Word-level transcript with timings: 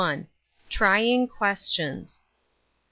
TBYING 0.71 1.27
QUESTIONS. 1.29 2.23